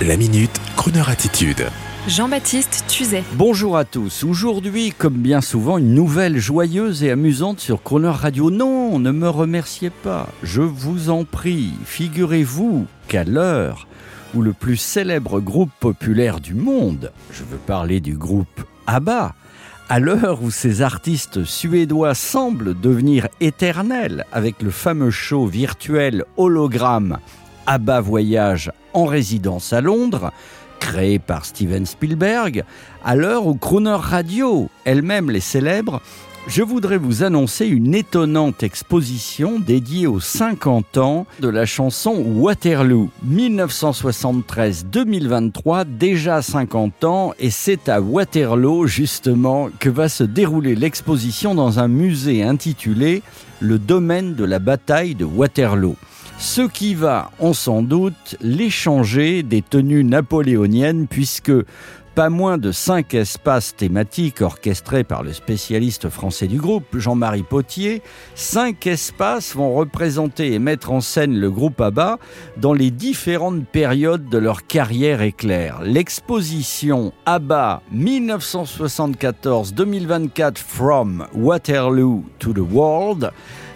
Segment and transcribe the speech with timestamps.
[0.00, 1.68] La minute, Kroneur attitude.
[2.08, 3.22] Jean-Baptiste Tuzet.
[3.34, 4.24] Bonjour à tous.
[4.24, 8.50] Aujourd'hui, comme bien souvent, une nouvelle joyeuse et amusante sur Croner Radio.
[8.50, 10.28] Non, ne me remerciez pas.
[10.42, 11.70] Je vous en prie.
[11.84, 13.86] Figurez-vous qu'à l'heure
[14.34, 19.34] où le plus célèbre groupe populaire du monde, je veux parler du groupe ABBA,
[19.88, 27.18] à l'heure où ces artistes suédois semblent devenir éternels avec le fameux show virtuel hologramme
[27.66, 30.32] ABBA Voyage en résidence à Londres,
[30.80, 32.64] créé par Steven Spielberg,
[33.04, 36.00] à l'heure où Crooner Radio elle-même les célèbre,
[36.48, 43.10] je voudrais vous annoncer une étonnante exposition dédiée aux 50 ans de la chanson Waterloo
[43.28, 51.78] 1973-2023, déjà 50 ans, et c'est à Waterloo justement que va se dérouler l'exposition dans
[51.78, 53.22] un musée intitulé
[53.60, 55.94] Le domaine de la bataille de Waterloo.
[56.42, 61.52] Ce qui va, on s'en doute, l'échanger des tenues napoléoniennes puisque
[62.16, 68.02] pas moins de cinq espaces thématiques orchestrés par le spécialiste français du groupe, Jean-Marie Potier.
[68.34, 72.18] Cinq espaces vont représenter et mettre en scène le groupe ABBA
[72.56, 75.80] dans les différentes périodes de leur carrière éclair.
[75.84, 83.30] L'exposition ABBA 1974-2024 From Waterloo to the World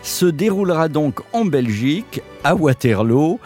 [0.07, 3.41] se déroulera donc en Belgique, à Waterloo,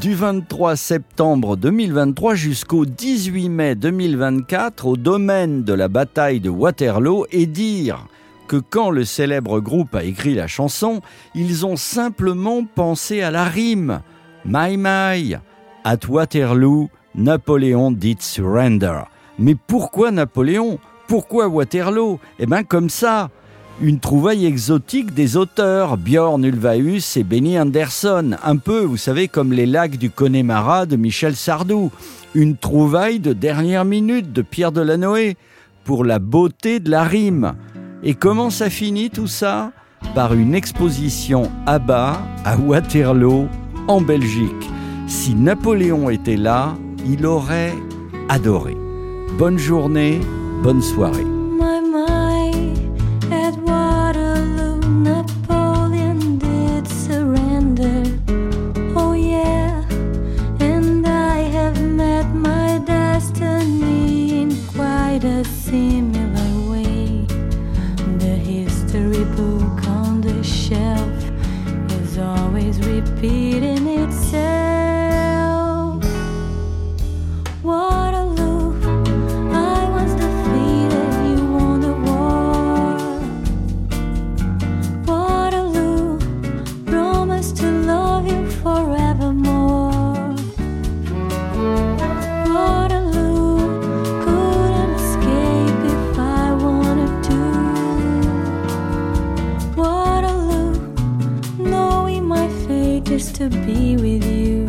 [0.00, 7.26] du 23 septembre 2023 jusqu'au 18 mai 2024 au domaine de la bataille de Waterloo
[7.32, 8.06] et dire
[8.46, 11.00] que quand le célèbre groupe a écrit la chanson,
[11.34, 14.00] ils ont simplement pensé à la rime.
[14.44, 15.36] My my,
[15.84, 19.00] at Waterloo, Napoléon did surrender.
[19.38, 20.78] Mais pourquoi Napoléon?
[21.08, 22.20] Pourquoi Waterloo?
[22.38, 23.30] Eh bien comme ça
[23.80, 29.52] une trouvaille exotique des auteurs, Björn Ulvaeus et Benny Anderson, un peu, vous savez, comme
[29.52, 31.90] les lacs du Connemara de Michel Sardou.
[32.34, 35.36] Une trouvaille de dernière minute de Pierre Delanoë,
[35.84, 37.54] pour la beauté de la rime.
[38.02, 39.72] Et comment ça finit tout ça?
[40.14, 43.48] Par une exposition à bas à Waterloo,
[43.88, 44.70] en Belgique.
[45.06, 46.74] Si Napoléon était là,
[47.06, 47.74] il aurait
[48.28, 48.76] adoré.
[49.38, 50.20] Bonne journée,
[50.62, 51.33] bonne soirée.
[103.32, 104.63] To be with you.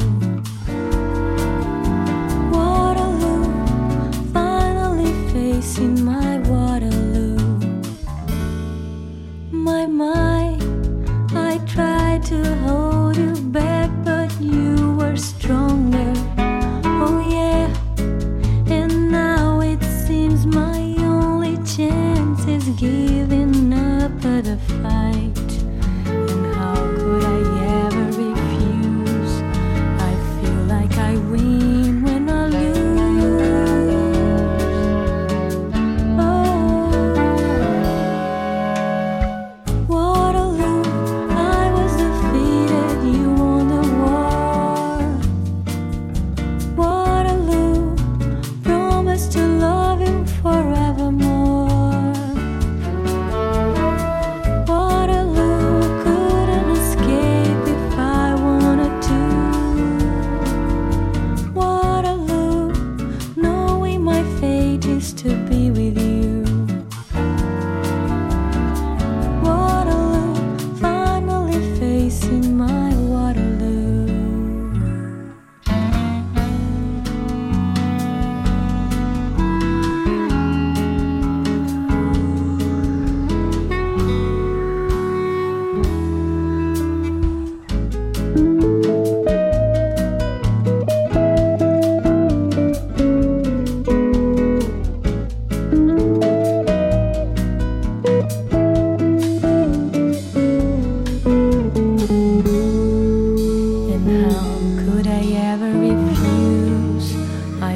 [65.26, 65.55] to be.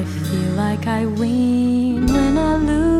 [0.00, 2.99] I feel like I win when I lose.